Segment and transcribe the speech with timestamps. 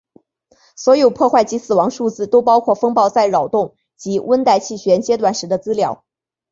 [0.75, 6.03] 所有破坏及死亡数字都包括风暴在扰动及温带气旋阶段时的资料。